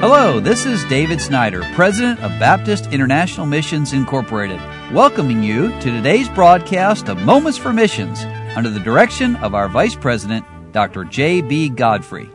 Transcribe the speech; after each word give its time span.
Hello, 0.00 0.38
this 0.38 0.64
is 0.64 0.84
David 0.84 1.20
Snyder, 1.20 1.60
President 1.74 2.20
of 2.20 2.30
Baptist 2.38 2.92
International 2.92 3.46
Missions 3.46 3.92
Incorporated, 3.92 4.60
welcoming 4.94 5.42
you 5.42 5.70
to 5.80 5.90
today's 5.90 6.28
broadcast 6.28 7.08
of 7.08 7.20
Moments 7.22 7.58
for 7.58 7.72
Missions 7.72 8.22
under 8.54 8.70
the 8.70 8.78
direction 8.78 9.34
of 9.34 9.56
our 9.56 9.68
Vice 9.68 9.96
President, 9.96 10.46
Dr. 10.70 11.02
J.B. 11.02 11.70
Godfrey. 11.70 12.30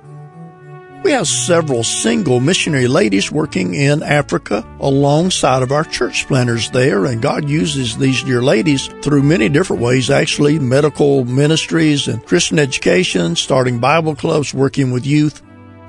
We 1.06 1.12
have 1.12 1.26
several 1.26 1.86
single 1.86 2.42
missionary 2.42 2.88
ladies 2.88 3.32
working 3.32 3.76
in 3.76 4.04
Africa 4.04 4.68
alongside 4.82 5.64
of 5.64 5.72
our 5.72 5.86
church 5.86 6.28
planters 6.28 6.70
there, 6.72 7.06
and 7.06 7.22
God 7.22 7.48
uses 7.48 7.98
these 7.98 8.24
dear 8.24 8.44
ladies 8.44 8.88
through 9.02 9.24
many 9.24 9.48
different 9.48 9.82
ways, 9.82 10.10
actually, 10.10 10.60
medical 10.60 11.24
ministries 11.24 12.10
and 12.10 12.26
Christian 12.26 12.60
education, 12.60 13.38
starting 13.38 13.80
Bible 13.80 14.16
clubs, 14.16 14.54
working 14.54 14.92
with 14.92 15.06
youth. 15.06 15.42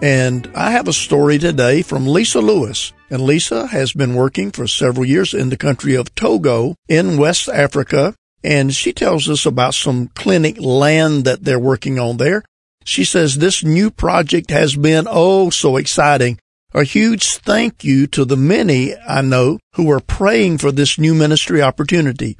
And 0.02 0.50
I 0.54 0.70
have 0.72 0.88
a 0.88 0.92
story 0.92 1.38
today 1.38 1.82
from 1.82 2.06
Lisa 2.06 2.40
Lewis. 2.40 2.92
And 3.10 3.22
Lisa 3.22 3.68
has 3.68 3.92
been 3.92 4.14
working 4.14 4.50
for 4.50 4.66
several 4.66 5.06
years 5.06 5.32
in 5.32 5.48
the 5.48 5.56
country 5.56 5.94
of 5.94 6.14
Togo 6.14 6.74
in 6.88 7.16
West 7.16 7.48
Africa. 7.48 8.14
And 8.42 8.74
she 8.74 8.92
tells 8.92 9.28
us 9.28 9.46
about 9.46 9.74
some 9.74 10.08
clinic 10.08 10.60
land 10.60 11.24
that 11.24 11.44
they're 11.44 11.58
working 11.58 11.98
on 11.98 12.18
there. 12.18 12.44
She 12.84 13.04
says 13.04 13.36
this 13.36 13.64
new 13.64 13.90
project 13.90 14.50
has 14.50 14.76
been 14.76 15.06
oh 15.08 15.48
so 15.50 15.76
exciting. 15.76 16.38
A 16.74 16.84
huge 16.84 17.36
thank 17.36 17.84
you 17.84 18.06
to 18.08 18.24
the 18.24 18.36
many 18.36 18.94
I 19.08 19.22
know 19.22 19.58
who 19.74 19.90
are 19.90 20.00
praying 20.00 20.58
for 20.58 20.72
this 20.72 20.98
new 20.98 21.14
ministry 21.14 21.62
opportunity. 21.62 22.36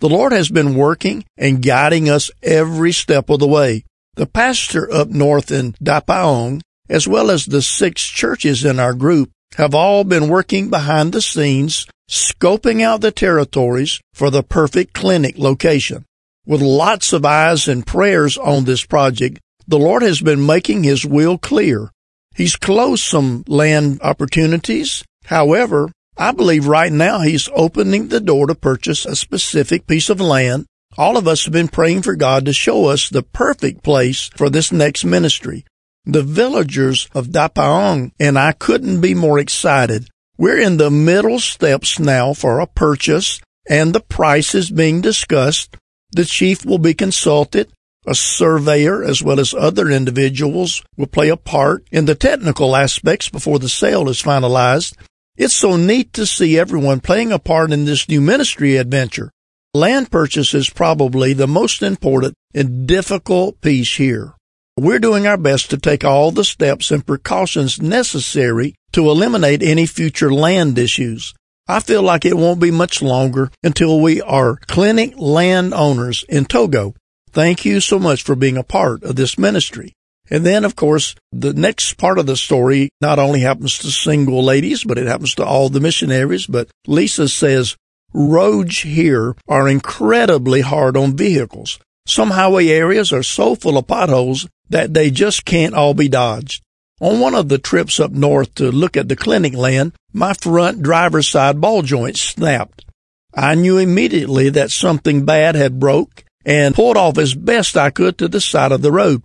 The 0.00 0.08
Lord 0.08 0.32
has 0.32 0.50
been 0.50 0.74
working 0.74 1.24
and 1.38 1.62
guiding 1.62 2.10
us 2.10 2.30
every 2.42 2.92
step 2.92 3.30
of 3.30 3.38
the 3.38 3.46
way. 3.46 3.84
The 4.16 4.26
pastor 4.26 4.92
up 4.92 5.08
north 5.08 5.50
in 5.50 5.72
Dapaong 5.74 6.60
as 6.88 7.08
well 7.08 7.30
as 7.30 7.46
the 7.46 7.62
six 7.62 8.02
churches 8.04 8.64
in 8.64 8.78
our 8.78 8.94
group, 8.94 9.30
have 9.56 9.74
all 9.74 10.04
been 10.04 10.28
working 10.28 10.68
behind 10.70 11.12
the 11.12 11.22
scenes, 11.22 11.86
scoping 12.10 12.82
out 12.82 13.00
the 13.00 13.10
territories 13.10 14.00
for 14.12 14.30
the 14.30 14.42
perfect 14.42 14.92
clinic 14.92 15.38
location. 15.38 16.04
With 16.44 16.60
lots 16.60 17.12
of 17.12 17.24
eyes 17.24 17.66
and 17.66 17.86
prayers 17.86 18.38
on 18.38 18.64
this 18.64 18.84
project, 18.84 19.40
the 19.66 19.78
Lord 19.78 20.02
has 20.02 20.20
been 20.20 20.46
making 20.46 20.84
His 20.84 21.04
will 21.04 21.38
clear. 21.38 21.90
He's 22.36 22.54
closed 22.54 23.02
some 23.02 23.44
land 23.48 24.00
opportunities. 24.02 25.02
However, 25.24 25.90
I 26.16 26.32
believe 26.32 26.68
right 26.68 26.92
now 26.92 27.20
He's 27.20 27.48
opening 27.54 28.08
the 28.08 28.20
door 28.20 28.46
to 28.46 28.54
purchase 28.54 29.04
a 29.04 29.16
specific 29.16 29.86
piece 29.86 30.08
of 30.08 30.20
land. 30.20 30.66
All 30.96 31.16
of 31.16 31.26
us 31.26 31.44
have 31.44 31.52
been 31.52 31.68
praying 31.68 32.02
for 32.02 32.14
God 32.14 32.44
to 32.46 32.52
show 32.52 32.86
us 32.86 33.08
the 33.08 33.22
perfect 33.22 33.82
place 33.82 34.30
for 34.36 34.48
this 34.48 34.70
next 34.70 35.04
ministry. 35.04 35.64
The 36.06 36.22
villagers 36.22 37.08
of 37.14 37.28
Dapaong 37.28 38.12
and 38.20 38.38
I 38.38 38.52
couldn't 38.52 39.00
be 39.00 39.12
more 39.12 39.40
excited. 39.40 40.08
We're 40.38 40.60
in 40.60 40.76
the 40.76 40.90
middle 40.90 41.40
steps 41.40 41.98
now 41.98 42.32
for 42.32 42.60
a 42.60 42.68
purchase 42.68 43.40
and 43.68 43.92
the 43.92 44.00
price 44.00 44.54
is 44.54 44.70
being 44.70 45.00
discussed. 45.00 45.76
The 46.12 46.24
chief 46.24 46.64
will 46.64 46.78
be 46.78 46.94
consulted. 46.94 47.72
A 48.06 48.14
surveyor 48.14 49.02
as 49.02 49.20
well 49.20 49.40
as 49.40 49.52
other 49.52 49.90
individuals 49.90 50.80
will 50.96 51.08
play 51.08 51.28
a 51.28 51.36
part 51.36 51.84
in 51.90 52.04
the 52.04 52.14
technical 52.14 52.76
aspects 52.76 53.28
before 53.28 53.58
the 53.58 53.68
sale 53.68 54.08
is 54.08 54.22
finalized. 54.22 54.94
It's 55.36 55.56
so 55.56 55.76
neat 55.76 56.12
to 56.12 56.24
see 56.24 56.56
everyone 56.56 57.00
playing 57.00 57.32
a 57.32 57.40
part 57.40 57.72
in 57.72 57.84
this 57.84 58.08
new 58.08 58.20
ministry 58.20 58.76
adventure. 58.76 59.32
Land 59.74 60.12
purchase 60.12 60.54
is 60.54 60.70
probably 60.70 61.32
the 61.32 61.48
most 61.48 61.82
important 61.82 62.34
and 62.54 62.86
difficult 62.86 63.60
piece 63.60 63.96
here. 63.96 64.35
We're 64.78 64.98
doing 64.98 65.26
our 65.26 65.38
best 65.38 65.70
to 65.70 65.78
take 65.78 66.04
all 66.04 66.30
the 66.30 66.44
steps 66.44 66.90
and 66.90 67.06
precautions 67.06 67.80
necessary 67.80 68.74
to 68.92 69.08
eliminate 69.08 69.62
any 69.62 69.86
future 69.86 70.30
land 70.30 70.78
issues. 70.78 71.32
I 71.66 71.80
feel 71.80 72.02
like 72.02 72.26
it 72.26 72.36
won't 72.36 72.60
be 72.60 72.70
much 72.70 73.00
longer 73.00 73.50
until 73.62 73.98
we 73.98 74.20
are 74.20 74.58
clinic 74.66 75.14
landowners 75.16 76.26
in 76.28 76.44
Togo. 76.44 76.94
Thank 77.30 77.64
you 77.64 77.80
so 77.80 77.98
much 77.98 78.22
for 78.22 78.36
being 78.36 78.58
a 78.58 78.62
part 78.62 79.02
of 79.02 79.16
this 79.16 79.38
ministry. 79.38 79.94
And 80.28 80.44
then, 80.44 80.62
of 80.62 80.76
course, 80.76 81.14
the 81.32 81.54
next 81.54 81.94
part 81.94 82.18
of 82.18 82.26
the 82.26 82.36
story 82.36 82.90
not 83.00 83.18
only 83.18 83.40
happens 83.40 83.78
to 83.78 83.90
single 83.90 84.44
ladies, 84.44 84.84
but 84.84 84.98
it 84.98 85.06
happens 85.06 85.34
to 85.36 85.44
all 85.46 85.70
the 85.70 85.80
missionaries. 85.80 86.46
But 86.46 86.68
Lisa 86.86 87.30
says, 87.30 87.76
roads 88.12 88.80
here 88.80 89.36
are 89.48 89.70
incredibly 89.70 90.60
hard 90.60 90.98
on 90.98 91.16
vehicles. 91.16 91.78
Some 92.06 92.30
highway 92.30 92.68
areas 92.68 93.12
are 93.12 93.22
so 93.22 93.54
full 93.56 93.76
of 93.76 93.88
potholes 93.88 94.48
that 94.70 94.94
they 94.94 95.10
just 95.10 95.44
can't 95.44 95.74
all 95.74 95.92
be 95.92 96.08
dodged. 96.08 96.62
On 97.00 97.20
one 97.20 97.34
of 97.34 97.48
the 97.48 97.58
trips 97.58 98.00
up 98.00 98.12
north 98.12 98.54
to 98.54 98.70
look 98.70 98.96
at 98.96 99.08
the 99.08 99.16
clinic 99.16 99.54
land, 99.54 99.92
my 100.12 100.32
front 100.32 100.82
driver's 100.82 101.28
side 101.28 101.60
ball 101.60 101.82
joint 101.82 102.16
snapped. 102.16 102.86
I 103.34 103.54
knew 103.54 103.76
immediately 103.76 104.48
that 104.50 104.70
something 104.70 105.26
bad 105.26 105.56
had 105.56 105.78
broke 105.78 106.24
and 106.44 106.74
pulled 106.74 106.96
off 106.96 107.18
as 107.18 107.34
best 107.34 107.76
I 107.76 107.90
could 107.90 108.16
to 108.18 108.28
the 108.28 108.40
side 108.40 108.72
of 108.72 108.80
the 108.80 108.92
road. 108.92 109.22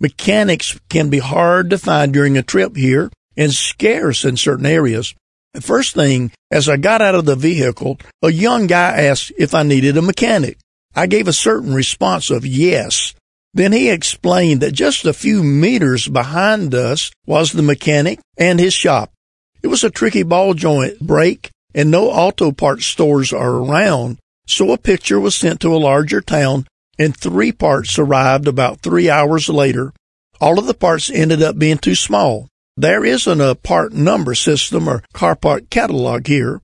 Mechanics 0.00 0.80
can 0.88 1.10
be 1.10 1.20
hard 1.20 1.70
to 1.70 1.78
find 1.78 2.12
during 2.12 2.36
a 2.36 2.42
trip 2.42 2.74
here 2.74 3.12
and 3.36 3.52
scarce 3.52 4.24
in 4.24 4.36
certain 4.36 4.66
areas. 4.66 5.14
The 5.54 5.60
first 5.60 5.94
thing, 5.94 6.32
as 6.50 6.68
I 6.68 6.76
got 6.76 7.02
out 7.02 7.14
of 7.14 7.26
the 7.26 7.36
vehicle, 7.36 7.98
a 8.22 8.32
young 8.32 8.66
guy 8.66 9.02
asked 9.02 9.32
if 9.38 9.54
I 9.54 9.62
needed 9.62 9.96
a 9.96 10.02
mechanic. 10.02 10.58
I 10.94 11.06
gave 11.06 11.28
a 11.28 11.32
certain 11.32 11.74
response 11.74 12.30
of 12.30 12.46
yes. 12.46 13.14
Then 13.54 13.72
he 13.72 13.90
explained 13.90 14.60
that 14.60 14.72
just 14.72 15.04
a 15.04 15.12
few 15.12 15.42
meters 15.42 16.08
behind 16.08 16.74
us 16.74 17.10
was 17.26 17.52
the 17.52 17.62
mechanic 17.62 18.18
and 18.38 18.58
his 18.58 18.72
shop. 18.72 19.12
It 19.62 19.68
was 19.68 19.84
a 19.84 19.90
tricky 19.90 20.22
ball 20.22 20.54
joint 20.54 21.00
break 21.00 21.50
and 21.74 21.90
no 21.90 22.10
auto 22.10 22.52
parts 22.52 22.86
stores 22.86 23.32
are 23.32 23.56
around. 23.56 24.18
So 24.46 24.72
a 24.72 24.78
picture 24.78 25.20
was 25.20 25.34
sent 25.34 25.60
to 25.60 25.74
a 25.74 25.78
larger 25.78 26.20
town 26.20 26.66
and 26.98 27.16
three 27.16 27.52
parts 27.52 27.98
arrived 27.98 28.48
about 28.48 28.80
three 28.80 29.08
hours 29.08 29.48
later. 29.48 29.92
All 30.40 30.58
of 30.58 30.66
the 30.66 30.74
parts 30.74 31.10
ended 31.10 31.42
up 31.42 31.58
being 31.58 31.78
too 31.78 31.94
small. 31.94 32.48
There 32.76 33.04
isn't 33.04 33.40
a 33.40 33.54
part 33.54 33.92
number 33.92 34.34
system 34.34 34.88
or 34.88 35.02
car 35.12 35.36
part 35.36 35.70
catalog 35.70 36.26
here. 36.26 36.60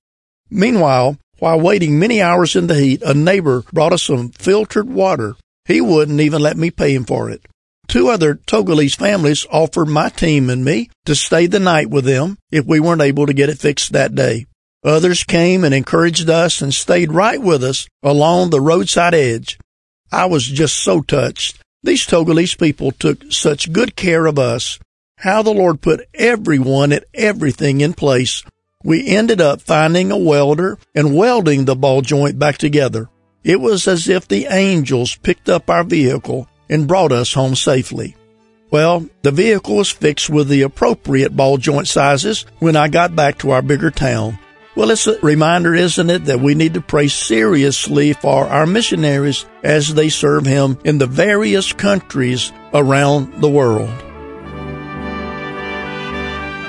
Meanwhile, 0.51 1.19
while 1.39 1.61
waiting 1.61 1.99
many 1.99 2.21
hours 2.21 2.57
in 2.57 2.67
the 2.67 2.75
heat, 2.75 3.03
a 3.03 3.15
neighbor 3.15 3.63
brought 3.73 3.93
us 3.93 4.05
some 4.05 4.31
filtered 4.31 4.89
water. 4.89 5.37
He 5.65 5.81
wouldn't 5.81 6.21
even 6.21 6.43
let 6.43 6.57
me 6.57 6.71
pay 6.71 6.95
him 6.95 7.05
for 7.05 7.31
it. 7.31 7.47
Two 7.89 8.09
other 8.09 8.35
Togolese 8.35 8.97
families 8.97 9.47
offered 9.51 9.89
my 9.89 10.11
team 10.11 10.51
and 10.51 10.65
me 10.65 10.91
to 11.07 11.15
stay 11.15 11.47
the 11.47 11.59
night 11.59 11.89
with 11.89 12.05
them 12.05 12.37
if 12.51 12.67
we 12.67 12.81
weren't 12.81 13.03
able 13.03 13.27
to 13.27 13.33
get 13.33 13.49
it 13.49 13.59
fixed 13.59 13.93
that 13.93 14.15
day. 14.15 14.47
Others 14.85 15.25
came 15.25 15.65
and 15.65 15.75
encouraged 15.75 16.29
us 16.29 16.61
and 16.61 16.73
stayed 16.73 17.13
right 17.13 17.41
with 17.41 17.65
us 17.65 17.87
along 18.03 18.51
the 18.51 18.61
roadside 18.61 19.15
edge. 19.15 19.59
I 20.13 20.27
was 20.27 20.47
just 20.47 20.77
so 20.77 21.01
touched. 21.01 21.61
These 21.83 22.07
Togolese 22.07 22.59
people 22.59 22.93
took 22.93 23.33
such 23.33 23.73
good 23.73 23.97
care 23.97 24.27
of 24.27 24.39
us. 24.39 24.79
How 25.19 25.43
the 25.43 25.53
Lord 25.53 25.81
put 25.81 26.07
everyone 26.15 26.93
and 26.93 27.05
everything 27.15 27.81
in 27.81 27.95
place 27.95 28.45
we 28.85 29.07
ended 29.09 29.41
up 29.41 29.61
finding 29.61 30.11
a 30.11 30.17
welder 30.17 30.79
and 30.95 31.17
welding 31.17 31.65
the 31.65 31.75
ball 31.75 32.01
joint 32.01 32.39
back 32.39 32.59
together. 32.59 33.09
It 33.43 33.61
was 33.61 33.89
as 33.89 34.09
if 34.09 34.29
the 34.29 34.47
angels 34.51 35.17
picked 35.17 35.49
up 35.49 35.69
our 35.69 35.85
vehicle 35.85 36.49
and 36.69 36.87
brought 36.87 37.13
us 37.13 37.33
home 37.33 37.57
safely. 37.57 38.15
Well, 38.71 39.09
the 39.23 39.31
vehicle 39.31 39.77
was 39.77 39.91
fixed 39.91 40.29
with 40.29 40.49
the 40.49 40.63
appropriate 40.63 41.35
ball 41.35 41.57
joint 41.57 41.89
sizes 41.89 42.45
when 42.59 42.77
I 42.77 42.89
got 42.89 43.17
back 43.17 43.39
to 43.39 43.51
our 43.51 43.63
bigger 43.63 43.91
town. 43.91 44.39
Well, 44.77 44.91
it's 44.91 45.09
a 45.09 45.19
reminder, 45.21 45.75
isn't 45.75 46.11
it, 46.11 46.27
that 46.27 46.41
we 46.41 46.55
need 46.55 46.75
to 46.75 46.81
pray 46.81 47.09
seriously 47.09 48.13
for 48.13 48.47
our 48.47 48.67
missionaries 48.67 49.45
as 49.65 49.93
they 49.93 50.09
serve 50.09 50.47
Him 50.47 50.79
in 50.85 50.99
the 50.99 51.07
various 51.07 51.73
countries 51.73 52.53
around 52.73 53.41
the 53.41 53.51
world. 53.51 53.91